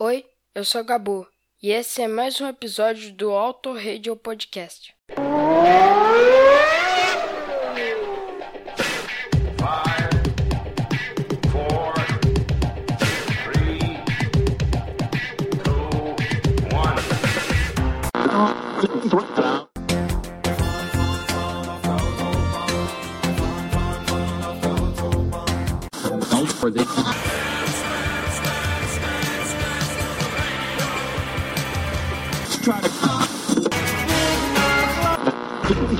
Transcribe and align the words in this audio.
Oi, 0.00 0.24
eu 0.54 0.64
sou 0.64 0.84
Gabu 0.84 1.26
e 1.60 1.72
esse 1.72 2.00
é 2.00 2.06
mais 2.06 2.40
um 2.40 2.46
episódio 2.46 3.12
do 3.12 3.30
Auto 3.32 3.72
Radio 3.72 4.14
Podcast. 4.14 4.94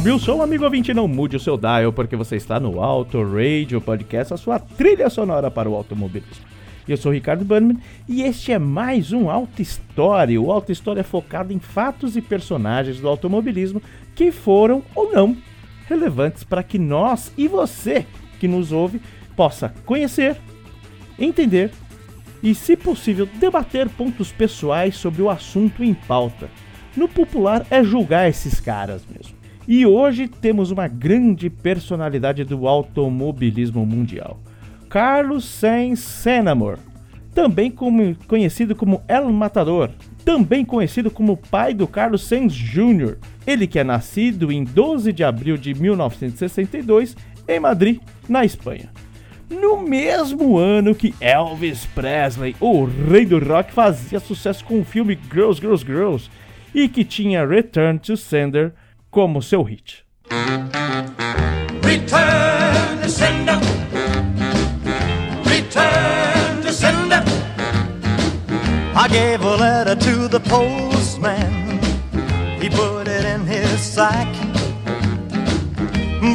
Sobe 0.00 0.12
o 0.12 0.18
som, 0.18 0.40
amigo 0.40 0.64
ouvinte, 0.64 0.94
não 0.94 1.06
mude 1.06 1.36
o 1.36 1.40
seu 1.40 1.58
dial, 1.58 1.92
porque 1.92 2.16
você 2.16 2.34
está 2.34 2.58
no 2.58 2.80
Auto 2.80 3.22
Radio 3.22 3.82
Podcast, 3.82 4.32
a 4.32 4.38
sua 4.38 4.58
trilha 4.58 5.10
sonora 5.10 5.50
para 5.50 5.68
o 5.68 5.74
automobilismo. 5.74 6.42
Eu 6.88 6.96
sou 6.96 7.12
Ricardo 7.12 7.44
Bannerman 7.44 7.76
e 8.08 8.22
este 8.22 8.50
é 8.50 8.58
mais 8.58 9.12
um 9.12 9.28
Auto 9.28 9.60
História. 9.60 10.40
O 10.40 10.50
Auto 10.50 10.72
História 10.72 11.00
é 11.00 11.04
focado 11.04 11.52
em 11.52 11.58
fatos 11.58 12.16
e 12.16 12.22
personagens 12.22 12.98
do 12.98 13.06
automobilismo 13.06 13.82
que 14.14 14.32
foram 14.32 14.82
ou 14.94 15.12
não 15.12 15.36
relevantes 15.86 16.44
para 16.44 16.62
que 16.62 16.78
nós 16.78 17.30
e 17.36 17.46
você 17.46 18.06
que 18.38 18.48
nos 18.48 18.72
ouve 18.72 19.02
possa 19.36 19.74
conhecer, 19.84 20.34
entender 21.18 21.72
e, 22.42 22.54
se 22.54 22.74
possível, 22.74 23.28
debater 23.38 23.86
pontos 23.90 24.32
pessoais 24.32 24.96
sobre 24.96 25.20
o 25.20 25.28
assunto 25.28 25.84
em 25.84 25.92
pauta. 25.92 26.48
No 26.96 27.06
popular 27.06 27.66
é 27.70 27.84
julgar 27.84 28.30
esses 28.30 28.60
caras 28.60 29.04
mesmo. 29.06 29.39
E 29.72 29.86
hoje 29.86 30.26
temos 30.26 30.72
uma 30.72 30.88
grande 30.88 31.48
personalidade 31.48 32.42
do 32.42 32.66
automobilismo 32.66 33.86
mundial. 33.86 34.40
Carlos 34.88 35.44
Sainz 35.44 36.00
Senamor, 36.00 36.76
também 37.32 37.70
como- 37.70 38.16
conhecido 38.26 38.74
como 38.74 39.00
El 39.06 39.30
Matador, 39.30 39.90
também 40.24 40.64
conhecido 40.64 41.08
como 41.08 41.36
pai 41.36 41.72
do 41.72 41.86
Carlos 41.86 42.24
Sainz 42.26 42.52
Jr., 42.52 43.16
ele 43.46 43.68
que 43.68 43.78
é 43.78 43.84
nascido 43.84 44.50
em 44.50 44.64
12 44.64 45.12
de 45.12 45.22
abril 45.22 45.56
de 45.56 45.72
1962 45.72 47.16
em 47.46 47.60
Madrid, 47.60 48.00
na 48.28 48.44
Espanha. 48.44 48.90
No 49.48 49.80
mesmo 49.80 50.58
ano 50.58 50.96
que 50.96 51.14
Elvis 51.20 51.86
Presley, 51.94 52.56
o 52.58 52.86
rei 53.08 53.24
do 53.24 53.38
rock, 53.38 53.72
fazia 53.72 54.18
sucesso 54.18 54.64
com 54.64 54.80
o 54.80 54.84
filme 54.84 55.16
Girls, 55.32 55.60
Girls, 55.60 55.86
Girls 55.86 56.28
e 56.74 56.88
que 56.88 57.04
tinha 57.04 57.46
Return 57.46 58.00
to 58.00 58.16
Sender 58.16 58.72
como 59.10 59.42
seu 59.42 59.64
hit. 59.64 60.04
Return 61.82 63.00
to 63.02 63.08
sender. 63.08 63.58
Return 65.44 66.62
to 66.62 66.72
sender. 66.72 67.22
I 68.94 69.08
gave 69.10 69.42
a 69.42 69.56
letter 69.56 69.96
to 69.96 70.28
the 70.28 70.40
postman. 70.40 71.80
He 72.60 72.68
put 72.68 73.08
it 73.08 73.24
in 73.24 73.46
his 73.46 73.80
sack. 73.80 74.28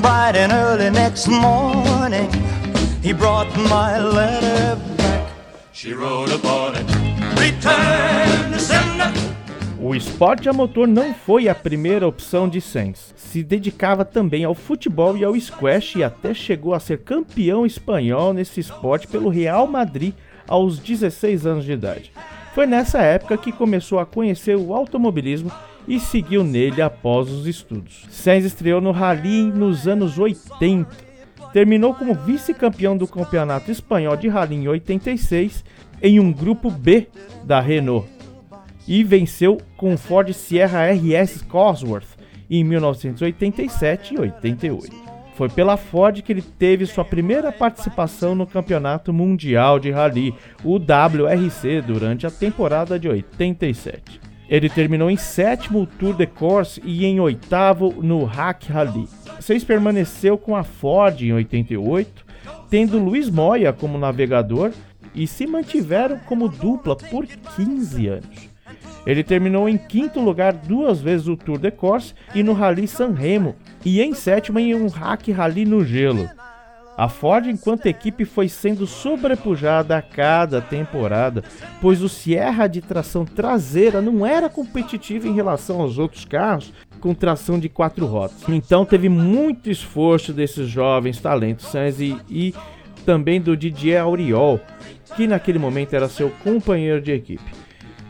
Bright 0.02 0.36
and 0.36 0.52
early 0.52 0.90
next 0.90 1.28
morning, 1.28 2.30
he 3.02 3.14
brought 3.14 3.56
my 3.70 4.00
letter 4.00 4.76
back. 4.98 5.32
She 5.72 5.94
wrote 5.94 6.32
upon 6.32 6.76
it. 6.76 6.88
Return. 7.40 8.35
O 9.88 9.94
esporte 9.94 10.50
a 10.50 10.52
motor 10.52 10.88
não 10.88 11.14
foi 11.14 11.48
a 11.48 11.54
primeira 11.54 12.08
opção 12.08 12.50
de 12.50 12.60
Sainz. 12.60 13.14
Se 13.16 13.44
dedicava 13.44 14.04
também 14.04 14.44
ao 14.44 14.56
futebol 14.56 15.16
e 15.16 15.24
ao 15.24 15.40
squash 15.40 15.98
e 15.98 16.04
até 16.04 16.34
chegou 16.34 16.74
a 16.74 16.80
ser 16.80 17.04
campeão 17.04 17.68
espanhol 17.68 18.34
nesse 18.34 18.60
esporte 18.60 19.08
pelo 19.08 19.30
Real 19.30 19.68
Madrid 19.68 20.16
aos 20.48 20.80
16 20.80 21.46
anos 21.46 21.66
de 21.66 21.74
idade. 21.74 22.12
Foi 22.56 22.66
nessa 22.66 23.00
época 23.00 23.38
que 23.38 23.52
começou 23.52 24.00
a 24.00 24.08
conhecer 24.08 24.58
o 24.58 24.74
automobilismo 24.74 25.52
e 25.88 26.00
seguiu 26.00 26.44
nele 26.44 26.82
após 26.82 27.30
os 27.30 27.46
estudos. 27.46 28.08
Sainz 28.10 28.44
estreou 28.44 28.82
no 28.82 28.92
Rally 28.92 29.52
nos 29.52 29.88
anos 29.88 30.18
80. 30.18 30.90
Terminou 31.54 31.94
como 31.94 32.16
vice-campeão 32.16 32.98
do 32.98 33.06
Campeonato 33.06 33.70
Espanhol 33.70 34.18
de 34.18 34.30
Rally 34.30 34.56
em 34.56 34.68
86 34.68 35.64
em 36.02 36.20
um 36.20 36.34
grupo 36.34 36.72
B 36.72 37.08
da 37.44 37.62
Renault 37.62 38.15
e 38.88 39.04
venceu 39.04 39.58
com 39.78 39.94
o 39.94 39.98
Ford 39.98 40.32
Sierra 40.34 40.92
RS 40.92 41.42
Cosworth 41.44 42.18
em 42.50 42.64
1987 42.64 44.14
e 44.14 44.20
88. 44.20 45.06
Foi 45.36 45.50
pela 45.50 45.76
Ford 45.76 46.22
que 46.22 46.32
ele 46.32 46.42
teve 46.42 46.86
sua 46.86 47.04
primeira 47.04 47.52
participação 47.52 48.34
no 48.34 48.48
Campeonato 48.48 49.12
Mundial 49.12 49.80
de 49.80 49.92
Rally, 49.92 50.34
o 50.64 50.78
WRC, 50.78 51.82
durante 51.82 52.26
a 52.26 52.32
temporada 52.32 52.98
de 52.98 53.10
87. 53.10 54.22
Ele 54.48 54.70
terminou 54.70 55.10
em 55.10 55.18
sétimo 55.18 55.86
Tour 55.86 56.16
de 56.16 56.26
Corse 56.26 56.82
e 56.86 57.06
em 57.06 57.20
oitavo 57.20 58.02
no 58.02 58.24
Hack 58.24 58.70
Rally. 58.70 59.10
Seis 59.42 59.64
permaneceu 59.64 60.38
com 60.38 60.56
a 60.56 60.64
Ford 60.64 61.20
em 61.22 61.34
88, 61.34 62.26
tendo 62.70 62.98
Luiz 62.98 63.30
Moya 63.30 63.74
como 63.74 63.98
navegador 63.98 64.72
e 65.14 65.28
se 65.28 65.46
mantiveram 65.46 66.18
como 66.20 66.48
dupla 66.48 66.96
por 66.96 67.26
15 67.26 68.08
anos. 68.08 68.55
Ele 69.06 69.24
terminou 69.24 69.70
em 69.70 69.78
quinto 69.78 70.20
lugar 70.20 70.54
duas 70.54 71.00
vezes 71.00 71.28
o 71.28 71.38
Tour 71.38 71.60
de 71.60 71.72
Corse 71.72 72.14
e 72.34 72.42
no 72.42 72.54
Rally 72.54 72.88
San 72.88 73.12
Remo, 73.12 73.56
e 73.84 74.02
em 74.02 74.14
sétimo 74.14 74.58
em 74.60 74.74
um 74.74 74.88
Hack 74.88 75.28
Rally 75.30 75.66
no 75.66 75.86
gelo. 75.86 76.28
A 76.98 77.10
Ford, 77.10 77.46
enquanto 77.48 77.88
equipe, 77.88 78.24
foi 78.24 78.48
sendo 78.48 78.88
sobrepujada 78.88 79.98
a 79.98 80.02
cada 80.02 80.62
temporada, 80.62 81.44
pois 81.82 82.02
o 82.02 82.08
Sierra 82.08 82.68
de 82.68 82.82
tração 82.82 83.26
traseira 83.26 84.02
não 84.02 84.26
era 84.26 84.50
competitivo 84.50 85.28
em 85.28 85.34
relação 85.34 85.82
aos 85.82 85.98
outros 85.98 86.24
carros 86.24 86.74
com 87.02 87.14
tração 87.14 87.60
de 87.60 87.68
quatro 87.68 88.06
rodas. 88.06 88.48
Então 88.48 88.86
teve 88.86 89.10
muito 89.10 89.70
esforço 89.70 90.32
desses 90.32 90.70
jovens 90.70 91.20
talentos 91.20 91.68
Sainz 91.68 92.00
e, 92.00 92.18
e 92.30 92.56
também 93.06 93.42
do 93.42 93.58
Didier 93.58 94.02
Auriol, 94.02 94.62
que 95.18 95.28
naquele 95.28 95.60
momento 95.60 95.94
era 95.94 96.08
seu 96.08 96.30
companheiro 96.44 97.02
de 97.02 97.12
equipe 97.12 97.65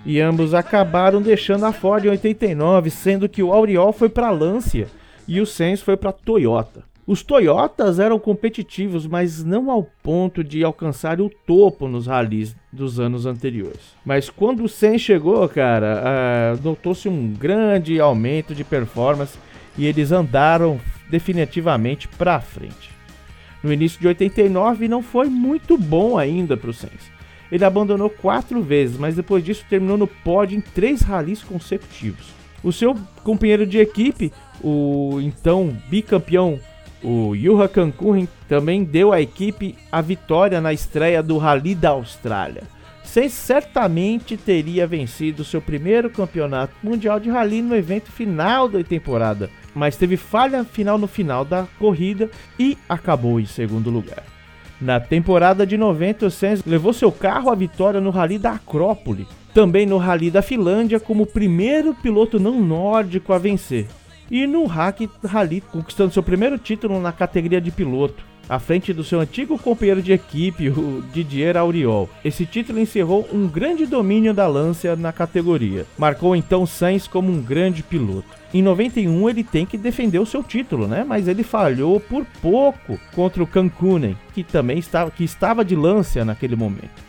e 0.06 0.22
ambos 0.22 0.54
acabaram 0.54 1.22
deixando 1.22 1.66
a 1.66 1.74
Ford 1.74 2.06
em 2.06 2.10
89, 2.10 2.90
sendo 2.90 3.28
que 3.28 3.42
o 3.42 3.52
Auriol 3.52 3.92
foi 3.92 4.08
para 4.08 4.28
a 4.28 4.32
Lancia 4.32 4.88
e 5.28 5.42
o 5.42 5.46
Sainz 5.46 5.82
foi 5.82 5.98
para 5.98 6.12
a 6.12 6.14
Toyota. 6.14 6.84
Os 7.08 7.22
Toyotas 7.22 8.00
eram 8.00 8.18
competitivos, 8.18 9.06
mas 9.06 9.44
não 9.44 9.70
ao 9.70 9.84
ponto 10.02 10.44
de 10.44 10.64
alcançar 10.64 11.22
o 11.22 11.30
topo 11.30 11.88
nos 11.88 12.08
rallies 12.08 12.56
dos 12.72 13.00
anos 13.00 13.28
anteriores. 13.28 13.94
Mas 14.04 14.30
quando 14.30 14.64
o 14.64 14.70
Sainz 14.70 15.02
chegou, 15.02 15.48
cara, 15.48 16.02
ah, 16.04 16.60
notou-se 16.64 17.08
um 17.08 17.32
grande 17.32 18.00
aumento 18.00 18.56
de 18.56 18.64
performance 18.64 19.38
e 19.78 19.86
eles 19.86 20.12
andaram 20.12 20.80
definitivamente 21.10 22.08
para 22.08 22.42
frente. 22.42 22.90
No 23.62 23.72
início 23.72 24.00
de 24.00 24.08
89 24.08 24.88
não 24.88 25.04
foi 25.04 25.28
muito 25.28 25.78
bom 25.78 26.18
ainda 26.18 26.58
para 26.58 26.70
o 26.70 26.74
Sainz. 26.74 27.15
Ele 27.52 27.64
abandonou 27.64 28.10
quatro 28.10 28.62
vezes, 28.62 28.98
mas 28.98 29.16
depois 29.16 29.44
disso 29.44 29.66
terminou 29.70 29.98
no 29.98 30.08
pódio 30.08 30.58
em 30.58 30.62
três 30.62 31.02
ralis 31.02 31.44
consecutivos. 31.44 32.28
O 32.64 32.72
seu 32.72 32.96
companheiro 33.24 33.66
de 33.66 33.78
equipe, 33.78 34.34
o 34.62 35.20
então 35.22 35.76
bicampeão, 35.88 36.60
o 37.04 37.36
Juha 37.36 37.68
Cancun, 37.68 38.28
também 38.48 38.84
deu 38.84 39.14
à 39.14 39.22
equipe 39.22 39.76
a 39.92 40.02
vitória 40.02 40.60
na 40.60 40.74
estreia 40.74 41.22
do 41.22 41.38
Rally 41.38 41.76
da 41.76 41.90
Austrália. 41.90 42.64
Sainz 43.06 43.34
certamente 43.34 44.36
teria 44.36 44.88
vencido 44.88 45.46
seu 45.46 45.62
primeiro 45.62 46.10
campeonato 46.10 46.74
mundial 46.84 47.20
de 47.20 47.30
rally 47.30 47.62
no 47.62 47.76
evento 47.76 48.12
final 48.12 48.68
da 48.68 48.84
temporada, 48.84 49.50
mas 49.74 49.96
teve 49.96 50.18
falha 50.18 50.64
final 50.64 50.98
no 50.98 51.08
final 51.08 51.46
da 51.46 51.68
corrida 51.78 52.30
e 52.60 52.78
acabou 52.90 53.40
em 53.40 53.46
segundo 53.46 53.90
lugar. 53.90 54.35
Na 54.80 55.00
temporada 55.00 55.66
de 55.66 55.78
90, 55.78 56.26
o 56.26 56.32
Sainz 56.32 56.64
levou 56.66 56.92
seu 56.92 57.12
carro 57.12 57.50
à 57.50 57.56
vitória 57.56 58.02
no 58.02 58.10
Rally 58.10 58.38
da 58.38 58.52
Acrópole, 58.52 59.28
também 59.54 59.86
no 59.86 59.98
Rally 59.98 60.30
da 60.30 60.42
Finlândia 60.42 61.00
como 61.00 61.26
primeiro 61.26 61.94
piloto 61.94 62.40
não 62.40 62.62
nórdico 62.62 63.32
a 63.32 63.38
vencer, 63.38 63.88
e 64.30 64.46
no 64.46 64.66
Hack 64.66 65.10
Rally 65.24 65.62
conquistando 65.62 66.14
seu 66.14 66.22
primeiro 66.22 66.58
título 66.58 67.00
na 67.00 67.12
categoria 67.12 67.62
de 67.62 67.72
piloto 67.72 68.35
à 68.48 68.60
frente 68.60 68.94
do 68.94 69.04
seu 69.04 69.20
antigo 69.20 69.58
companheiro 69.58 70.02
de 70.02 70.14
equipe, 70.14 70.70
o 70.70 71.04
Didier 71.12 71.58
Auriol. 71.58 72.10
Esse 72.24 72.46
título 72.46 72.80
encerrou 72.80 73.28
um 73.34 73.48
grande 73.48 73.86
domínio 73.86 74.34
da 74.34 74.48
Lancia 74.48 74.96
na 74.96 75.12
categoria. 75.12 75.86
Marcou 75.98 76.36
então 76.36 76.66
Sainz 76.66 77.08
como 77.08 77.32
um 77.32 77.42
grande 77.42 77.82
piloto. 77.84 78.28
Em 78.54 78.62
91 78.62 79.30
ele 79.30 79.44
tem 79.44 79.66
que 79.66 79.78
defender 79.78 80.20
o 80.20 80.26
seu 80.26 80.42
título, 80.42 80.88
né? 80.88 81.04
Mas 81.06 81.28
ele 81.28 81.44
falhou 81.44 82.00
por 82.00 82.26
pouco 82.42 83.00
contra 83.14 83.44
o 83.44 83.48
Cancunen, 83.48 84.18
que 84.34 84.44
também 84.44 84.78
estava, 84.78 85.12
que 85.12 85.24
estava 85.24 85.66
de 85.66 85.76
Lancia 85.76 86.24
naquele 86.24 86.56
momento. 86.56 87.04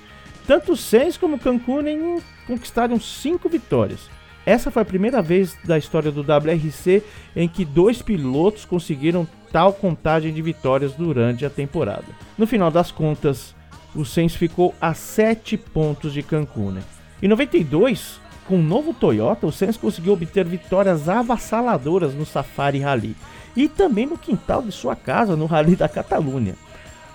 Tanto 0.47 0.77
Sainz 0.77 1.17
como 1.17 1.39
Cancunen 1.39 2.19
conquistaram 2.47 2.99
cinco 3.01 3.49
vitórias. 3.49 4.09
Essa 4.47 4.71
foi 4.71 4.83
a 4.83 4.87
primeira 4.87 5.21
vez 5.21 5.59
da 5.65 5.77
história 5.77 6.13
do 6.13 6.21
WRC 6.21 7.03
em 7.35 7.49
que 7.49 7.65
dois 7.65 8.01
pilotos 8.01 8.65
conseguiram 8.65 9.27
tal 9.57 9.73
contagem 9.73 10.35
de 10.35 10.43
vitórias 10.43 10.93
durante 10.93 11.47
a 11.47 11.49
temporada. 11.49 12.05
No 12.37 12.47
final 12.47 12.71
das 12.71 12.91
contas, 12.91 13.55
o 13.95 14.05
Sainz 14.05 14.35
ficou 14.35 14.75
a 14.79 14.93
7 14.93 15.57
pontos 15.57 16.13
de 16.13 16.23
Cancún. 16.23 16.73
Né? 16.73 16.83
Em 17.23 17.27
92, 17.27 18.21
com 18.47 18.57
o 18.57 18.63
novo 18.63 18.93
Toyota, 18.93 19.47
o 19.47 19.51
Sainz 19.51 19.79
conseguiu 19.79 20.13
obter 20.13 20.45
vitórias 20.45 21.09
avassaladoras 21.09 22.13
no 22.13 22.27
Safari 22.27 22.81
Rally 22.81 23.17
e 23.57 23.67
também 23.67 24.05
no 24.05 24.19
quintal 24.19 24.61
de 24.61 24.71
sua 24.71 24.95
casa 24.95 25.35
no 25.35 25.47
Rally 25.47 25.75
da 25.75 25.89
Catalunha. 25.89 26.55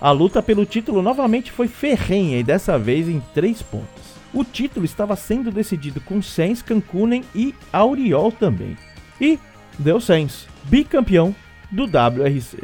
A 0.00 0.10
luta 0.10 0.42
pelo 0.42 0.66
título 0.66 1.00
novamente 1.00 1.52
foi 1.52 1.68
ferrenha 1.68 2.40
e 2.40 2.42
dessa 2.42 2.76
vez 2.76 3.08
em 3.08 3.22
3 3.32 3.62
pontos. 3.62 4.16
O 4.34 4.42
título 4.42 4.84
estava 4.84 5.14
sendo 5.14 5.52
decidido 5.52 6.00
com 6.00 6.20
Sainz, 6.20 6.60
Cancunen 6.60 7.22
e 7.36 7.54
Auriol 7.72 8.32
também. 8.32 8.76
E 9.20 9.38
deu 9.78 10.00
Sainz, 10.00 10.48
bicampeão 10.64 11.32
do 11.72 11.84
WRC. 11.84 12.58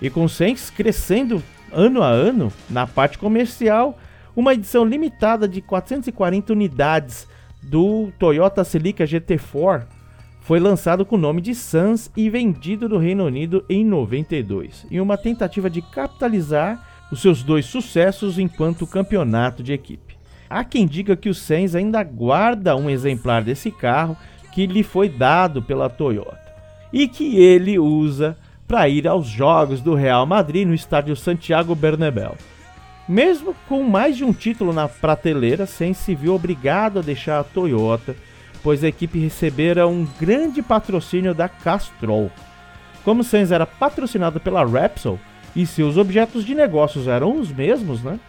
E 0.00 0.10
com 0.10 0.28
Sainz 0.28 0.68
crescendo 0.68 1.42
ano 1.72 2.02
a 2.02 2.08
ano 2.08 2.52
na 2.68 2.86
parte 2.86 3.18
comercial, 3.18 3.98
uma 4.36 4.52
edição 4.52 4.84
limitada 4.84 5.48
de 5.48 5.60
440 5.62 6.52
unidades 6.52 7.26
do 7.62 8.12
Toyota 8.18 8.62
Celica 8.62 9.04
GT4 9.04 9.86
foi 10.40 10.60
lançado 10.60 11.06
com 11.06 11.16
o 11.16 11.18
nome 11.18 11.40
de 11.40 11.54
Sans 11.54 12.10
e 12.14 12.28
vendido 12.28 12.86
no 12.86 12.98
Reino 12.98 13.24
Unido 13.24 13.64
em 13.66 13.82
92, 13.82 14.86
em 14.90 15.00
uma 15.00 15.16
tentativa 15.16 15.70
de 15.70 15.80
capitalizar 15.80 16.86
os 17.10 17.22
seus 17.22 17.42
dois 17.42 17.64
sucessos 17.64 18.38
enquanto 18.38 18.86
campeonato 18.86 19.62
de 19.62 19.72
equipe. 19.72 20.18
Há 20.50 20.62
quem 20.62 20.86
diga 20.86 21.16
que 21.16 21.30
o 21.30 21.34
Sainz 21.34 21.74
ainda 21.74 22.02
guarda 22.04 22.76
um 22.76 22.90
exemplar 22.90 23.42
desse 23.42 23.70
carro 23.70 24.16
que 24.52 24.66
lhe 24.66 24.82
foi 24.82 25.08
dado 25.08 25.62
pela 25.62 25.88
Toyota 25.88 26.43
e 26.94 27.08
que 27.08 27.36
ele 27.36 27.76
usa 27.76 28.38
para 28.68 28.88
ir 28.88 29.08
aos 29.08 29.26
jogos 29.26 29.80
do 29.80 29.96
Real 29.96 30.24
Madrid 30.24 30.64
no 30.64 30.72
estádio 30.72 31.16
Santiago 31.16 31.74
Bernabéu. 31.74 32.36
Mesmo 33.08 33.52
com 33.68 33.82
mais 33.82 34.16
de 34.16 34.24
um 34.24 34.32
título 34.32 34.72
na 34.72 34.86
prateleira, 34.86 35.66
Sainz 35.66 35.98
se 35.98 36.14
viu 36.14 36.36
obrigado 36.36 37.00
a 37.00 37.02
deixar 37.02 37.40
a 37.40 37.44
Toyota, 37.44 38.14
pois 38.62 38.84
a 38.84 38.88
equipe 38.88 39.18
recebera 39.18 39.88
um 39.88 40.06
grande 40.20 40.62
patrocínio 40.62 41.34
da 41.34 41.48
Castrol. 41.48 42.30
Como 43.04 43.24
Sainz 43.24 43.50
era 43.50 43.66
patrocinado 43.66 44.38
pela 44.38 44.64
Repsol 44.64 45.18
e 45.54 45.66
seus 45.66 45.96
objetos 45.96 46.44
de 46.44 46.54
negócios 46.54 47.08
eram 47.08 47.40
os 47.40 47.52
mesmos, 47.52 48.04
né? 48.04 48.20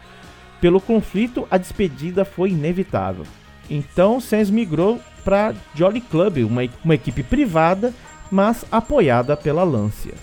Pelo 0.60 0.82
conflito, 0.82 1.48
a 1.52 1.58
despedida 1.60 2.26
foi 2.26 2.50
inevitável. 2.50 3.26
Então, 3.70 4.20
Sainz 4.20 4.50
migrou 4.50 5.00
para 5.24 5.54
Jolly 5.76 6.02
Club, 6.02 6.38
uma, 6.40 6.62
uma 6.84 6.96
equipe 6.96 7.22
privada, 7.22 7.94
mas 8.32 8.66
apoiada 8.72 9.36
pela 9.36 9.64
Lancia. 9.64 10.14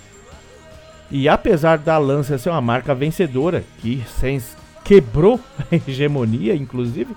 E 1.10 1.28
apesar 1.28 1.78
da 1.78 1.98
Lancia 1.98 2.38
ser 2.38 2.50
uma 2.50 2.60
marca 2.60 2.94
vencedora, 2.94 3.64
que 3.78 4.02
Sainz 4.18 4.56
quebrou 4.82 5.38
a 5.70 5.76
hegemonia, 5.76 6.54
inclusive, 6.54 7.14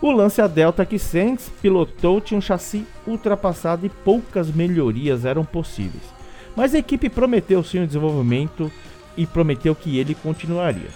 o 0.00 0.12
Lancia 0.12 0.48
Delta 0.48 0.86
que 0.86 0.98
Sainz 0.98 1.50
pilotou 1.60 2.20
tinha 2.20 2.38
um 2.38 2.40
chassi 2.40 2.86
ultrapassado 3.06 3.84
e 3.84 3.88
poucas 3.88 4.48
melhorias 4.48 5.24
eram 5.24 5.44
possíveis. 5.44 6.04
Mas 6.54 6.74
a 6.74 6.78
equipe 6.78 7.08
prometeu 7.08 7.62
sim 7.64 7.82
o 7.82 7.86
desenvolvimento 7.86 8.70
e 9.16 9.26
prometeu 9.26 9.74
que 9.74 9.98
ele 9.98 10.14
continuaria. 10.14 10.88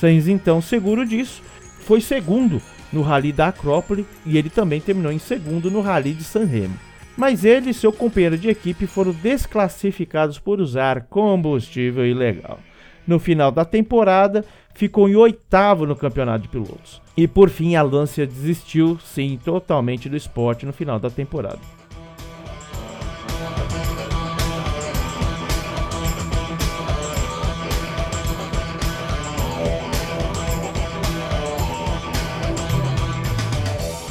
Sainz, 0.00 0.28
então, 0.28 0.62
seguro 0.62 1.06
disso, 1.06 1.42
foi 1.80 2.00
segundo 2.00 2.60
no 2.92 3.02
Rally 3.02 3.32
da 3.32 3.48
Acrópole 3.48 4.06
e 4.24 4.38
ele 4.38 4.48
também 4.48 4.80
terminou 4.80 5.12
em 5.12 5.18
segundo 5.18 5.70
no 5.70 5.82
Rally 5.82 6.14
de 6.14 6.24
San 6.24 6.44
Remo. 6.44 6.85
Mas 7.16 7.44
ele 7.44 7.70
e 7.70 7.74
seu 7.74 7.92
companheiro 7.92 8.36
de 8.36 8.50
equipe 8.50 8.86
foram 8.86 9.12
desclassificados 9.12 10.38
por 10.38 10.60
usar 10.60 11.06
combustível 11.06 12.06
ilegal. 12.06 12.60
No 13.06 13.18
final 13.18 13.50
da 13.50 13.64
temporada, 13.64 14.44
ficou 14.74 15.08
em 15.08 15.16
oitavo 15.16 15.86
no 15.86 15.96
campeonato 15.96 16.42
de 16.42 16.48
pilotos. 16.48 17.00
E 17.16 17.26
por 17.26 17.48
fim, 17.48 17.74
a 17.74 17.82
Lancia 17.82 18.26
desistiu, 18.26 18.98
sim, 18.98 19.38
totalmente 19.42 20.08
do 20.08 20.16
esporte 20.16 20.66
no 20.66 20.72
final 20.72 20.98
da 20.98 21.08
temporada. 21.08 21.60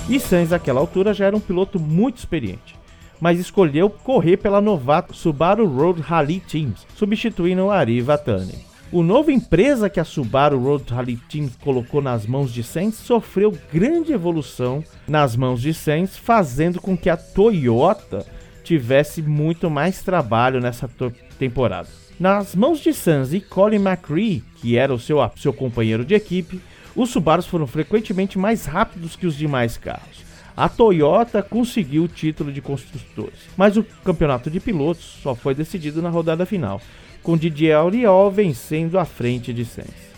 E 0.07 0.19
Sainz, 0.19 0.51
naquela 0.51 0.79
altura, 0.79 1.13
já 1.13 1.25
era 1.25 1.35
um 1.35 1.39
piloto 1.39 1.79
muito 1.79 2.17
experiente, 2.17 2.75
mas 3.19 3.39
escolheu 3.39 3.89
correr 3.89 4.37
pela 4.37 4.61
novata 4.61 5.13
Subaru 5.13 5.67
Road 5.67 6.01
Rally 6.01 6.39
Teams, 6.39 6.85
substituindo 6.95 7.69
Ari 7.69 8.01
Vatani. 8.01 8.65
O 8.91 9.01
novo 9.01 9.31
empresa 9.31 9.89
que 9.89 9.99
a 9.99 10.05
Subaru 10.05 10.59
Road 10.59 10.93
Rally 10.93 11.17
Team 11.29 11.49
colocou 11.61 12.01
nas 12.01 12.25
mãos 12.25 12.53
de 12.53 12.63
Sainz 12.63 12.95
sofreu 12.95 13.51
grande 13.73 14.13
evolução 14.13 14.83
nas 15.07 15.35
mãos 15.35 15.61
de 15.61 15.73
Sainz, 15.73 16.17
fazendo 16.17 16.79
com 16.79 16.95
que 16.95 17.09
a 17.09 17.17
Toyota 17.17 18.25
tivesse 18.63 19.21
muito 19.21 19.69
mais 19.69 20.01
trabalho 20.01 20.61
nessa 20.61 20.89
temporada. 21.37 21.89
Nas 22.19 22.55
mãos 22.55 22.79
de 22.79 22.93
Sainz 22.93 23.33
e 23.33 23.41
Colin 23.41 23.83
McRae, 23.83 24.43
que 24.61 24.77
era 24.77 24.93
o 24.93 24.99
seu, 24.99 25.17
seu 25.35 25.51
companheiro 25.51 26.05
de 26.05 26.13
equipe, 26.13 26.61
os 26.95 27.09
Subarus 27.09 27.45
foram 27.45 27.67
frequentemente 27.67 28.37
mais 28.37 28.65
rápidos 28.65 29.15
que 29.15 29.27
os 29.27 29.35
demais 29.35 29.77
carros. 29.77 30.23
A 30.57 30.69
Toyota 30.69 31.43
conseguiu 31.43 32.03
o 32.03 32.07
título 32.07 32.51
de 32.51 32.61
construtores, 32.61 33.39
mas 33.57 33.75
o 33.75 33.83
campeonato 33.83 34.49
de 34.49 34.61
pilotos 34.61 35.19
só 35.21 35.35
foi 35.35 35.53
decidido 35.53 36.01
na 36.01 36.09
rodada 36.09 36.45
final, 36.45 36.81
com 37.21 37.35
Didier 37.35 37.77
Auriol 37.77 38.31
vencendo 38.31 38.97
à 38.97 39.03
frente 39.03 39.51
de 39.51 39.65
Sainz. 39.65 40.15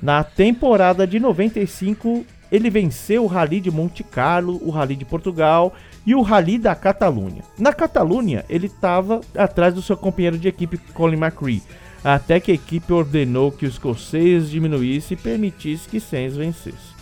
Na 0.00 0.22
temporada 0.22 1.06
de 1.06 1.18
95, 1.18 2.24
ele 2.52 2.70
venceu 2.70 3.24
o 3.24 3.26
Rally 3.26 3.60
de 3.60 3.70
Monte 3.70 4.04
Carlo, 4.04 4.60
o 4.62 4.70
Rally 4.70 4.94
de 4.94 5.04
Portugal 5.04 5.74
e 6.06 6.14
o 6.14 6.22
Rally 6.22 6.58
da 6.58 6.74
Catalunha. 6.74 7.42
Na 7.58 7.72
Catalunha, 7.72 8.44
ele 8.48 8.66
estava 8.66 9.20
atrás 9.36 9.74
do 9.74 9.82
seu 9.82 9.96
companheiro 9.96 10.38
de 10.38 10.46
equipe 10.46 10.78
Colin 10.94 11.16
McRae, 11.16 11.62
até 12.04 12.38
que 12.38 12.52
a 12.52 12.54
equipe 12.54 12.92
ordenou 12.92 13.50
que 13.50 13.66
o 13.66 13.68
escocês 13.68 14.48
diminuísse 14.48 15.14
e 15.14 15.16
permitisse 15.16 15.88
que 15.88 15.98
Sainz 15.98 16.36
vencesse, 16.36 16.95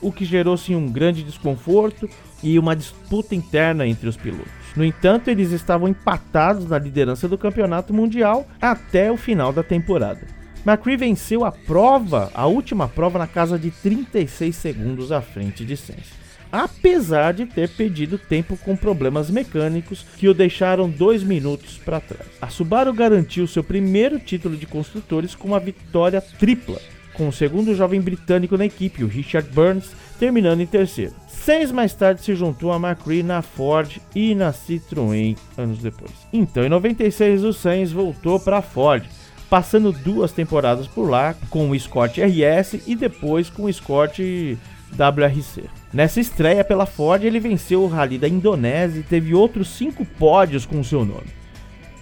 o 0.00 0.12
que 0.12 0.24
gerou 0.24 0.56
sim 0.56 0.74
um 0.74 0.90
grande 0.90 1.22
desconforto 1.22 2.08
e 2.42 2.58
uma 2.58 2.76
disputa 2.76 3.34
interna 3.34 3.86
entre 3.86 4.08
os 4.08 4.16
pilotos. 4.16 4.52
No 4.76 4.84
entanto, 4.84 5.28
eles 5.28 5.52
estavam 5.52 5.88
empatados 5.88 6.68
na 6.68 6.78
liderança 6.78 7.26
do 7.28 7.38
campeonato 7.38 7.94
mundial 7.94 8.46
até 8.60 9.10
o 9.10 9.16
final 9.16 9.52
da 9.52 9.62
temporada. 9.62 10.26
McCree 10.66 10.96
venceu 10.96 11.44
a 11.44 11.52
prova, 11.52 12.30
a 12.34 12.46
última 12.46 12.88
prova, 12.88 13.18
na 13.18 13.26
casa 13.26 13.58
de 13.58 13.70
36 13.70 14.54
segundos 14.54 15.12
à 15.12 15.20
frente 15.20 15.64
de 15.64 15.76
Sainz 15.76 16.26
apesar 16.50 17.32
de 17.32 17.46
ter 17.46 17.68
perdido 17.68 18.18
tempo 18.18 18.56
com 18.56 18.76
problemas 18.76 19.30
mecânicos 19.30 20.04
que 20.16 20.28
o 20.28 20.34
deixaram 20.34 20.88
dois 20.88 21.22
minutos 21.22 21.78
para 21.78 22.00
trás. 22.00 22.28
A 22.40 22.48
Subaru 22.48 22.92
garantiu 22.92 23.46
seu 23.46 23.64
primeiro 23.64 24.18
título 24.18 24.56
de 24.56 24.66
construtores 24.66 25.34
com 25.34 25.48
uma 25.48 25.60
vitória 25.60 26.20
tripla, 26.20 26.80
com 27.16 27.28
o 27.28 27.32
segundo 27.32 27.74
jovem 27.74 28.00
britânico 28.00 28.56
na 28.56 28.66
equipe, 28.66 29.02
o 29.02 29.08
Richard 29.08 29.48
Burns, 29.50 29.90
terminando 30.18 30.60
em 30.60 30.66
terceiro. 30.66 31.14
Seis 31.28 31.70
mais 31.70 31.94
tarde 31.94 32.22
se 32.22 32.34
juntou 32.34 32.72
a 32.72 32.76
McCree 32.76 33.22
na 33.22 33.40
Ford 33.40 33.98
e 34.14 34.34
na 34.34 34.52
Citroën 34.52 35.36
anos 35.56 35.78
depois. 35.78 36.12
Então, 36.32 36.64
em 36.64 36.68
96, 36.68 37.44
o 37.44 37.52
Sainz 37.52 37.92
voltou 37.92 38.40
para 38.40 38.58
a 38.58 38.62
Ford, 38.62 39.04
passando 39.48 39.92
duas 39.92 40.32
temporadas 40.32 40.86
por 40.86 41.08
lá 41.08 41.34
com 41.48 41.70
o 41.70 41.74
Escort 41.74 42.18
RS 42.18 42.82
e 42.86 42.96
depois 42.96 43.48
com 43.48 43.64
o 43.64 43.68
Escort 43.68 44.18
WRC. 44.18 45.64
Nessa 45.92 46.20
estreia 46.20 46.64
pela 46.64 46.84
Ford, 46.84 47.24
ele 47.24 47.40
venceu 47.40 47.82
o 47.82 47.88
Rally 47.88 48.18
da 48.18 48.28
Indonésia 48.28 49.00
e 49.00 49.04
teve 49.04 49.34
outros 49.34 49.68
cinco 49.68 50.04
pódios 50.04 50.66
com 50.66 50.82
seu 50.82 51.04
nome. 51.04 51.45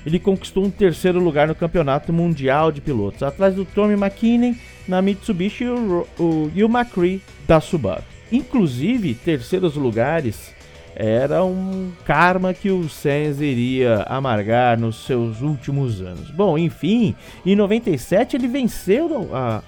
Ele 0.07 0.19
conquistou 0.19 0.65
um 0.65 0.71
terceiro 0.71 1.19
lugar 1.19 1.49
no 1.49 1.55
Campeonato 1.55 2.13
Mundial 2.13 2.71
de 2.71 2.81
Pilotos, 2.81 3.23
atrás 3.23 3.55
do 3.55 3.65
Tommy 3.65 3.95
McKinney 3.95 4.57
na 4.87 5.01
Mitsubishi 5.01 5.65
e 5.65 5.69
o, 5.69 6.07
o, 6.19 6.51
e 6.55 6.63
o 6.63 6.69
McCree 6.69 7.23
da 7.47 7.61
Subaru. 7.61 8.03
Inclusive, 8.31 9.15
terceiros 9.15 9.77
lugares 9.77 10.53
era 10.97 11.45
um 11.45 11.91
karma 12.05 12.55
que 12.55 12.71
o 12.71 12.89
Sainz 12.89 13.41
iria 13.41 14.05
amargar 14.09 14.79
nos 14.79 15.05
seus 15.05 15.41
últimos 15.41 16.01
anos. 16.01 16.31
Bom, 16.31 16.57
enfim, 16.57 17.15
em 17.45 17.57
97 17.57 18.37
ele 18.37 18.47
venceu 18.47 19.31
a, 19.35 19.63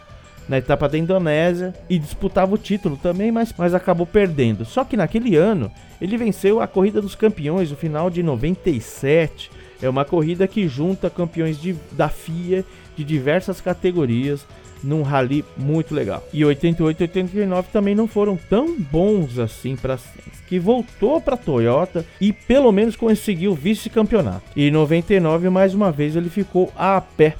na 0.48 0.58
etapa 0.58 0.88
da 0.88 0.96
Indonésia 0.96 1.74
e 1.88 1.98
disputava 1.98 2.54
o 2.54 2.58
título 2.58 2.96
também, 2.96 3.32
mas, 3.32 3.52
mas 3.56 3.74
acabou 3.74 4.06
perdendo. 4.06 4.64
Só 4.64 4.84
que 4.84 4.96
naquele 4.96 5.36
ano 5.36 5.70
ele 6.00 6.16
venceu 6.16 6.60
a 6.60 6.66
Corrida 6.66 7.02
dos 7.02 7.14
Campeões, 7.14 7.72
o 7.72 7.76
final 7.76 8.08
de 8.08 8.22
97. 8.22 9.50
É 9.80 9.88
uma 9.88 10.04
corrida 10.04 10.46
que 10.46 10.66
junta 10.68 11.10
campeões 11.10 11.60
de, 11.60 11.74
da 11.92 12.08
FIA 12.08 12.64
de 12.96 13.04
diversas 13.04 13.60
categorias 13.60 14.46
num 14.82 15.02
rally 15.02 15.44
muito 15.56 15.94
legal. 15.94 16.22
E 16.32 16.44
88 16.44 17.00
e 17.00 17.04
89 17.04 17.68
também 17.72 17.94
não 17.94 18.06
foram 18.06 18.38
tão 18.48 18.76
bons 18.78 19.38
assim 19.38 19.76
para 19.76 19.96
Sainz, 19.96 20.40
que 20.46 20.58
voltou 20.58 21.20
para 21.20 21.36
Toyota 21.36 22.04
e 22.20 22.32
pelo 22.32 22.70
menos 22.72 22.96
conseguiu 22.96 23.54
vice-campeonato. 23.54 24.42
E 24.54 24.70
99 24.70 25.50
mais 25.50 25.74
uma 25.74 25.90
vez 25.90 26.16
ele 26.16 26.30
ficou 26.30 26.72
a 26.76 27.00
pé 27.00 27.34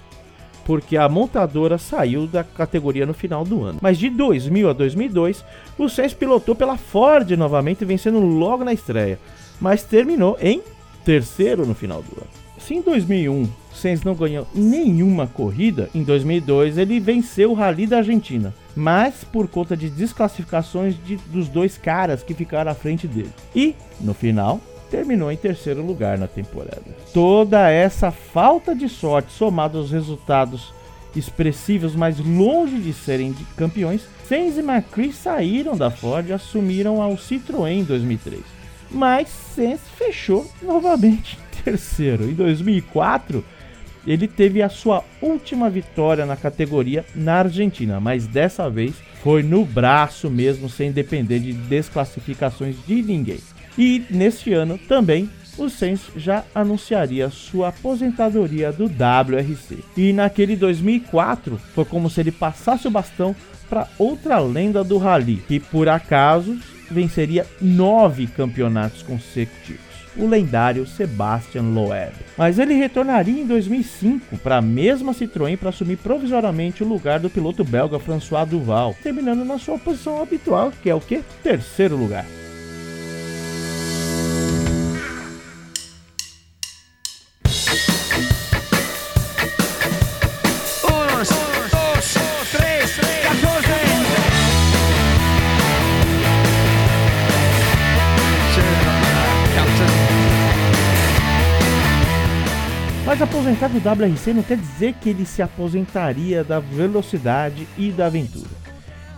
porque 0.64 0.96
a 0.96 1.08
montadora 1.08 1.78
saiu 1.78 2.26
da 2.26 2.42
categoria 2.42 3.06
no 3.06 3.14
final 3.14 3.44
do 3.44 3.62
ano. 3.62 3.78
Mas 3.80 3.98
de 3.98 4.10
2000 4.10 4.68
a 4.68 4.72
2002, 4.72 5.44
o 5.78 5.88
Sainz 5.88 6.12
pilotou 6.12 6.56
pela 6.56 6.76
Ford 6.76 7.30
novamente, 7.30 7.84
vencendo 7.84 8.18
logo 8.18 8.64
na 8.64 8.72
estreia, 8.72 9.20
mas 9.60 9.84
terminou 9.84 10.36
em 10.40 10.60
terceiro 11.06 11.64
no 11.64 11.74
final 11.74 12.02
do 12.02 12.20
ano. 12.20 12.28
Se 12.58 12.74
em 12.74 12.82
2001 12.82 13.48
Sainz 13.72 14.02
não 14.02 14.14
ganhou 14.14 14.44
nenhuma 14.52 15.28
corrida, 15.28 15.88
em 15.94 16.02
2002 16.02 16.78
ele 16.78 16.98
venceu 16.98 17.52
o 17.52 17.54
Rally 17.54 17.86
da 17.86 17.98
Argentina, 17.98 18.52
mas 18.74 19.22
por 19.22 19.46
conta 19.46 19.76
de 19.76 19.88
desclassificações 19.88 20.96
de, 21.04 21.16
dos 21.16 21.48
dois 21.48 21.78
caras 21.78 22.24
que 22.24 22.34
ficaram 22.34 22.72
à 22.72 22.74
frente 22.74 23.06
dele. 23.06 23.30
E, 23.54 23.76
no 24.00 24.12
final, 24.14 24.60
terminou 24.90 25.30
em 25.30 25.36
terceiro 25.36 25.84
lugar 25.84 26.18
na 26.18 26.26
temporada. 26.26 26.82
Toda 27.14 27.70
essa 27.70 28.10
falta 28.10 28.74
de 28.74 28.88
sorte, 28.88 29.32
somada 29.32 29.78
aos 29.78 29.92
resultados 29.92 30.74
expressivos, 31.14 31.94
mas 31.94 32.18
longe 32.18 32.78
de 32.78 32.92
serem 32.92 33.30
de 33.30 33.44
campeões, 33.56 34.02
Sainz 34.28 34.56
e 34.56 34.60
McCree 34.60 35.12
saíram 35.12 35.76
da 35.76 35.90
Ford 35.90 36.28
e 36.28 36.32
assumiram 36.32 37.00
ao 37.00 37.12
Citroën 37.16 37.80
em 37.80 37.84
2003. 37.84 38.55
Mas 38.90 39.28
Sainz 39.28 39.80
fechou 39.96 40.50
novamente 40.62 41.38
em 41.38 41.62
terceiro. 41.62 42.24
Em 42.24 42.34
2004, 42.34 43.44
ele 44.06 44.28
teve 44.28 44.62
a 44.62 44.68
sua 44.68 45.02
última 45.20 45.68
vitória 45.68 46.24
na 46.24 46.36
categoria 46.36 47.04
na 47.14 47.40
Argentina, 47.40 47.98
mas 47.98 48.26
dessa 48.26 48.70
vez 48.70 48.94
foi 49.22 49.42
no 49.42 49.64
braço 49.64 50.30
mesmo, 50.30 50.68
sem 50.68 50.92
depender 50.92 51.40
de 51.40 51.52
desclassificações 51.52 52.76
de 52.86 53.02
ninguém. 53.02 53.40
E 53.76 54.04
neste 54.08 54.52
ano 54.52 54.78
também 54.78 55.28
o 55.58 55.68
Sainz 55.68 56.02
já 56.16 56.44
anunciaria 56.54 57.30
sua 57.30 57.68
aposentadoria 57.68 58.70
do 58.70 58.84
WRC. 58.84 59.78
E 59.96 60.12
naquele 60.12 60.54
2004 60.54 61.58
foi 61.74 61.84
como 61.84 62.08
se 62.08 62.20
ele 62.20 62.30
passasse 62.30 62.86
o 62.86 62.90
bastão 62.90 63.34
para 63.68 63.88
outra 63.98 64.38
lenda 64.38 64.84
do 64.84 64.98
rally, 64.98 65.42
que 65.48 65.58
por 65.58 65.88
acaso 65.88 66.56
venceria 66.90 67.46
nove 67.60 68.26
campeonatos 68.26 69.02
consecutivos 69.02 69.86
o 70.18 70.26
lendário 70.26 70.86
Sebastian 70.86 71.62
Loeb. 71.74 72.12
Mas 72.36 72.58
ele 72.58 72.74
retornaria 72.74 73.42
em 73.42 73.46
2005 73.46 74.38
para 74.38 74.56
a 74.56 74.62
mesma 74.62 75.12
Citroën 75.12 75.56
para 75.56 75.68
assumir 75.68 75.96
provisoriamente 75.96 76.82
o 76.82 76.88
lugar 76.88 77.20
do 77.20 77.30
piloto 77.30 77.64
belga 77.64 77.98
François 77.98 78.48
Duval, 78.48 78.96
terminando 79.02 79.44
na 79.44 79.58
sua 79.58 79.78
posição 79.78 80.22
habitual, 80.22 80.72
que 80.82 80.90
é 80.90 80.94
o 80.94 81.00
que? 81.00 81.22
Terceiro 81.42 81.96
lugar. 81.96 82.24
Mas 103.18 103.30
aposentar 103.30 103.68
do 103.68 103.78
WRC 103.78 104.34
não 104.34 104.42
quer 104.42 104.58
dizer 104.58 104.92
que 105.00 105.08
ele 105.08 105.24
se 105.24 105.40
aposentaria 105.40 106.44
da 106.44 106.60
velocidade 106.60 107.66
e 107.78 107.90
da 107.90 108.08
aventura. 108.08 108.50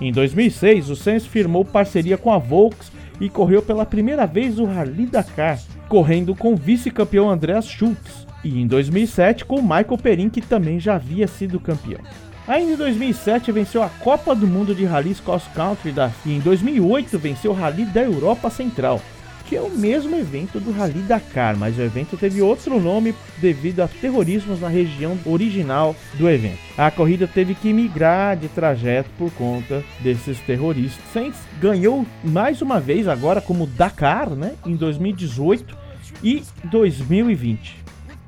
Em 0.01 0.13
2006, 0.13 0.89
o 0.89 0.95
Sainz 0.95 1.27
firmou 1.27 1.65
parceria 1.65 2.17
com 2.17 2.33
a 2.33 2.39
Volks 2.39 2.93
e 3.21 3.29
correu 3.29 3.61
pela 3.61 3.85
primeira 3.85 4.25
vez 4.25 4.61
o 4.61 4.67
Rally 4.67 5.05
Dakar, 5.05 5.59
correndo 5.89 6.33
com 6.33 6.53
o 6.53 6.57
vice-campeão 6.57 7.29
Andreas 7.29 7.67
Schultz, 7.67 8.25
e 8.45 8.61
em 8.61 8.69
2007 8.69 9.45
com 9.45 9.61
Michael 9.61 9.99
Perin, 10.01 10.29
que 10.29 10.43
também 10.43 10.79
já 10.79 10.95
havia 10.95 11.27
sido 11.27 11.59
campeão. 11.59 11.99
Ainda 12.47 12.75
em 12.75 12.77
2007 12.77 13.51
venceu 13.51 13.83
a 13.83 13.89
Copa 13.89 14.33
do 14.33 14.47
Mundo 14.47 14.77
de 14.77 14.85
Rally 14.85 15.17
Cross 15.17 15.49
Country 15.57 15.91
da 15.91 16.13
e 16.25 16.37
em 16.37 16.39
2008 16.39 17.19
venceu 17.19 17.51
o 17.51 17.55
Rally 17.55 17.85
da 17.87 18.03
Europa 18.05 18.49
Central, 18.49 19.03
que 19.49 19.57
é 19.57 19.63
o 19.63 19.71
mesmo 19.71 20.15
evento 20.15 20.61
do 20.61 20.71
Rally 20.71 21.01
Dakar, 21.01 21.57
mas 21.57 21.79
o 21.79 21.81
evento 21.81 22.19
teve 22.19 22.43
outro 22.43 22.79
nome 22.79 23.15
devido 23.39 23.81
a 23.81 23.89
terrorismos 23.89 24.61
na 24.61 24.69
região 24.69 25.19
original 25.25 25.97
do 26.15 26.29
evento. 26.29 26.59
A 26.77 26.91
corrida 26.91 27.27
teve 27.27 27.55
que 27.55 27.73
migrar 27.73 28.37
de 28.37 28.49
trajeto 28.49 29.09
por 29.17 29.33
conta 29.33 29.83
desses 30.01 30.39
terroristas. 30.41 31.03
Sainz 31.15 31.37
ganhou 31.59 32.05
mais 32.23 32.61
uma 32.61 32.79
vez 32.79 33.09
agora 33.09 33.41
como 33.41 33.67
Dakar, 33.67 34.29
né, 34.31 34.55
em 34.67 34.77
2018 34.77 35.75
e 36.23 36.43
2020. 36.65 37.77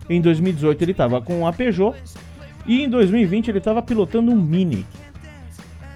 Em 0.08 0.22
2018 0.22 0.82
ele 0.82 0.92
estava 0.92 1.20
com 1.20 1.46
a 1.46 1.52
Peugeot 1.52 1.98
e 2.66 2.82
em 2.82 2.88
2020 2.88 3.48
ele 3.48 3.58
estava 3.58 3.82
pilotando 3.82 4.32
um 4.32 4.36
Mini. 4.36 4.86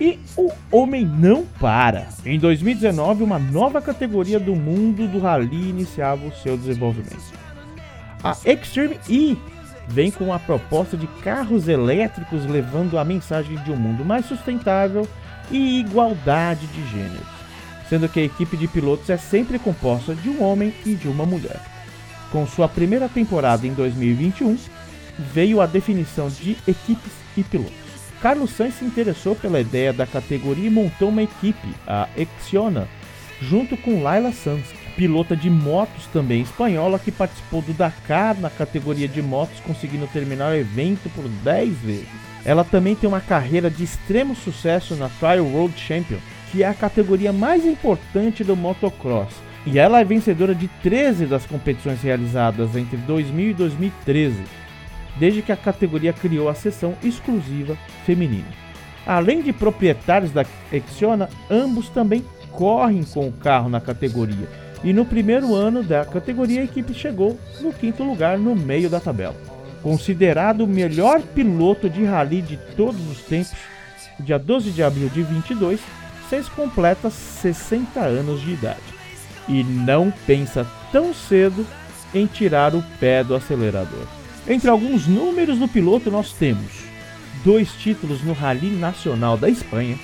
E 0.00 0.18
o 0.36 0.50
homem 0.72 1.04
não 1.04 1.44
para. 1.60 2.08
Em 2.24 2.38
2019, 2.38 3.22
uma 3.22 3.38
nova 3.38 3.80
categoria 3.80 4.40
do 4.40 4.54
mundo 4.56 5.06
do 5.06 5.20
rally 5.20 5.68
iniciava 5.68 6.26
o 6.26 6.34
seu 6.34 6.56
desenvolvimento. 6.56 7.32
A 8.22 8.36
Extreme 8.44 8.98
E 9.08 9.38
vem 9.86 10.10
com 10.10 10.32
a 10.32 10.38
proposta 10.38 10.96
de 10.96 11.06
carros 11.22 11.68
elétricos 11.68 12.44
levando 12.46 12.98
a 12.98 13.04
mensagem 13.04 13.56
de 13.58 13.70
um 13.70 13.76
mundo 13.76 14.04
mais 14.04 14.26
sustentável 14.26 15.06
e 15.50 15.80
igualdade 15.80 16.66
de 16.68 16.88
gêneros, 16.88 17.26
sendo 17.88 18.08
que 18.08 18.20
a 18.20 18.24
equipe 18.24 18.56
de 18.56 18.66
pilotos 18.66 19.10
é 19.10 19.16
sempre 19.16 19.58
composta 19.58 20.14
de 20.14 20.28
um 20.28 20.42
homem 20.42 20.74
e 20.84 20.94
de 20.94 21.06
uma 21.06 21.26
mulher. 21.26 21.60
Com 22.32 22.46
sua 22.46 22.68
primeira 22.68 23.08
temporada 23.08 23.66
em 23.66 23.74
2021, 23.74 24.56
veio 25.32 25.60
a 25.60 25.66
definição 25.66 26.28
de 26.28 26.56
equipes 26.66 27.12
e 27.36 27.44
pilotos. 27.44 27.83
Carlos 28.24 28.52
Sainz 28.52 28.76
se 28.76 28.86
interessou 28.86 29.36
pela 29.36 29.60
ideia 29.60 29.92
da 29.92 30.06
categoria 30.06 30.68
e 30.68 30.70
montou 30.70 31.10
uma 31.10 31.22
equipe, 31.22 31.68
a 31.86 32.08
Exiona, 32.16 32.88
junto 33.38 33.76
com 33.76 34.02
Laila 34.02 34.32
Sanz, 34.32 34.64
pilota 34.96 35.36
de 35.36 35.50
motos 35.50 36.06
também 36.06 36.40
espanhola 36.40 36.98
que 36.98 37.12
participou 37.12 37.60
do 37.60 37.74
Dakar 37.74 38.40
na 38.40 38.48
categoria 38.48 39.06
de 39.06 39.20
motos, 39.20 39.60
conseguindo 39.60 40.06
terminar 40.06 40.52
o 40.52 40.56
evento 40.56 41.10
por 41.10 41.28
10 41.28 41.76
vezes. 41.80 42.08
Ela 42.46 42.64
também 42.64 42.94
tem 42.94 43.06
uma 43.06 43.20
carreira 43.20 43.70
de 43.70 43.84
extremo 43.84 44.34
sucesso 44.34 44.96
na 44.96 45.10
Trial 45.10 45.44
World 45.44 45.78
Champion, 45.78 46.16
que 46.50 46.62
é 46.62 46.66
a 46.66 46.72
categoria 46.72 47.30
mais 47.30 47.66
importante 47.66 48.42
do 48.42 48.56
motocross. 48.56 49.34
E 49.66 49.78
ela 49.78 50.00
é 50.00 50.04
vencedora 50.04 50.54
de 50.54 50.68
13 50.82 51.26
das 51.26 51.44
competições 51.44 52.00
realizadas 52.00 52.74
entre 52.74 52.96
2000 52.96 53.50
e 53.50 53.52
2013 53.52 54.63
desde 55.16 55.42
que 55.42 55.52
a 55.52 55.56
categoria 55.56 56.12
criou 56.12 56.49
a 56.49 56.54
seção 56.54 56.94
exclusiva 57.02 57.76
feminina. 58.04 58.49
Além 59.06 59.42
de 59.42 59.52
proprietários 59.52 60.33
da 60.33 60.44
Exiona, 60.73 61.28
ambos 61.50 61.88
também 61.88 62.25
correm 62.50 63.04
com 63.04 63.28
o 63.28 63.33
carro 63.33 63.68
na 63.68 63.80
categoria. 63.80 64.49
E 64.83 64.92
no 64.92 65.04
primeiro 65.04 65.54
ano 65.54 65.83
da 65.83 66.04
categoria, 66.04 66.61
a 66.61 66.64
equipe 66.64 66.94
chegou 66.94 67.38
no 67.61 67.73
quinto 67.73 68.02
lugar 68.02 68.38
no 68.38 68.54
meio 68.54 68.88
da 68.88 69.00
tabela. 69.00 69.37
Considerado 69.83 70.62
o 70.62 70.66
melhor 70.66 71.21
piloto 71.21 71.90
de 71.90 72.04
rally 72.04 72.40
de 72.40 72.56
todos 72.76 73.00
os 73.11 73.21
tempos, 73.23 73.52
dia 74.21 74.38
12 74.38 74.71
de 74.71 74.83
abril 74.83 75.09
de 75.09 75.23
22, 75.23 75.80
Seis 76.28 76.49
completa 76.49 77.11
60 77.11 78.00
anos 78.00 78.40
de 78.40 78.52
idade. 78.52 78.80
E 79.47 79.62
não 79.62 80.12
pensa 80.26 80.66
tão 80.90 81.12
cedo 81.12 81.66
em 82.14 82.26
tirar 82.26 82.75
o 82.75 82.83
pé 82.99 83.23
do 83.23 83.35
acelerador. 83.35 84.06
Entre 84.46 84.68
alguns 84.68 85.06
números 85.06 85.58
do 85.58 85.66
piloto, 85.66 86.10
nós 86.10 86.32
temos 86.32 86.84
dois 87.42 87.72
títulos 87.72 88.22
no 88.22 88.34
Rally 88.34 88.70
Nacional 88.70 89.38
da 89.38 89.48
Espanha, 89.48 89.98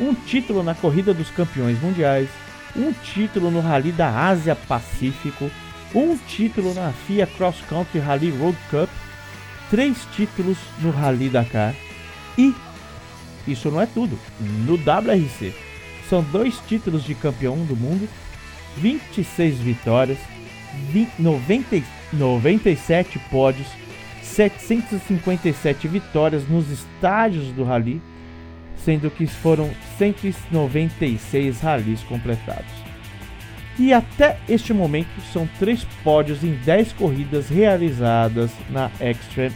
um 0.00 0.14
título 0.14 0.62
na 0.62 0.74
Corrida 0.74 1.12
dos 1.12 1.28
Campeões 1.30 1.80
Mundiais, 1.80 2.28
um 2.76 2.92
título 2.92 3.50
no 3.50 3.60
Rally 3.60 3.90
da 3.90 4.28
Ásia 4.28 4.54
Pacífico, 4.54 5.50
um 5.92 6.16
título 6.16 6.72
na 6.72 6.92
FIA 6.92 7.26
Cross 7.26 7.62
Country 7.68 7.98
Rally 7.98 8.30
Road 8.30 8.56
Cup, 8.70 8.88
três 9.70 9.96
títulos 10.14 10.58
no 10.80 10.90
Rally 10.90 11.28
Dakar 11.28 11.74
e 12.38 12.54
isso 13.46 13.70
não 13.70 13.80
é 13.80 13.86
tudo. 13.86 14.16
No 14.66 14.74
WRC 14.74 15.52
são 16.08 16.22
dois 16.22 16.58
títulos 16.68 17.04
de 17.04 17.14
campeão 17.14 17.56
do 17.64 17.74
mundo, 17.74 18.08
26 18.76 19.58
vitórias, 19.58 20.18
20, 20.92 21.18
90, 21.18 21.82
97 22.12 23.18
pódios, 23.30 23.66
757 24.22 25.88
vitórias 25.88 26.48
nos 26.48 26.70
estádios 26.70 27.52
do 27.52 27.64
Rally, 27.64 28.00
sendo 28.76 29.10
que 29.10 29.26
foram 29.26 29.70
196 29.98 31.60
rallies 31.60 32.02
completados. 32.02 32.80
E 33.78 33.92
até 33.92 34.38
este 34.48 34.72
momento 34.72 35.08
são 35.32 35.48
três 35.58 35.84
pódios 36.04 36.44
em 36.44 36.54
10 36.64 36.92
corridas 36.94 37.48
realizadas 37.48 38.50
na 38.68 38.90
Extreme 39.00 39.54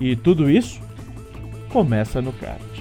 E. 0.00 0.10
E 0.10 0.16
tudo 0.16 0.50
isso 0.50 0.80
começa 1.68 2.20
no 2.20 2.32
kart. 2.32 2.73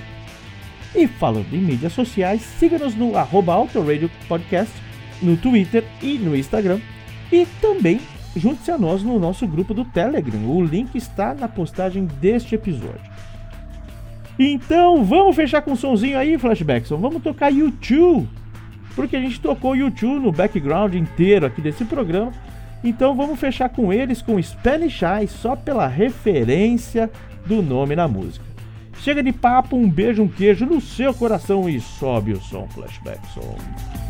E 0.96 1.08
falando 1.08 1.54
em 1.54 1.58
mídias 1.58 1.91
sociais, 1.91 2.41
siga-nos 2.41 2.96
no 2.96 3.13
Autoradio 3.18 4.10
Podcast, 4.28 4.74
no 5.22 5.36
Twitter 5.36 5.84
e 6.02 6.18
no 6.18 6.36
Instagram. 6.36 6.80
E 7.32 7.46
também 7.60 8.00
junte-se 8.36 8.72
a 8.72 8.78
nós 8.78 9.04
no 9.04 9.20
nosso 9.20 9.46
grupo 9.46 9.74
do 9.74 9.84
Telegram. 9.84 10.39
O 10.50 10.63
link 10.63 10.96
está 10.96 11.34
na 11.34 11.48
postagem 11.48 12.06
deste 12.22 12.56
episódio. 12.56 13.13
Então 14.39 15.04
vamos 15.04 15.36
fechar 15.36 15.62
com 15.62 15.72
um 15.72 15.76
sonzinho 15.76 16.18
aí, 16.18 16.38
Flashbackson. 16.38 16.98
Vamos 16.98 17.22
tocar 17.22 17.50
YouTube. 17.50 18.28
Porque 18.96 19.18
a 19.18 19.20
gente 19.20 19.39
tocou 19.41 19.76
YouTube 19.76 20.22
no 20.22 20.32
background 20.32 20.96
inteiro 20.96 21.46
aqui 21.46 21.62
desse 21.62 21.84
programa. 21.84 22.32
Então 22.86 23.15
vamos 23.15 23.39
fechar 23.39 23.67
com 23.69 23.91
eles 23.91 24.21
com 24.21 24.41
Spanish 24.41 25.02
Eye 25.02 25.28
só 25.28 25.56
pela 25.56 25.88
referência 25.88 27.10
do 27.43 27.60
nome 27.63 27.95
na 27.95 28.08
música. 28.08 28.45
Chega 29.00 29.24
de 29.24 29.34
papo, 29.34 29.76
um 29.76 29.89
beijo, 29.89 30.21
um 30.21 30.28
queijo 30.28 30.67
no 30.67 30.80
seu 30.80 31.12
coração 31.12 31.67
e 31.67 31.82
sobe 31.82 32.34
o 32.34 32.39
som 32.39 32.67
Flashback 32.67 33.19
Som. 33.34 34.05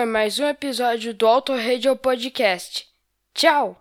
Foi 0.00 0.06
mais 0.06 0.38
um 0.38 0.46
episódio 0.46 1.12
do 1.12 1.26
Auto 1.26 1.54
Radio 1.54 1.94
Podcast. 1.94 2.88
Tchau! 3.34 3.76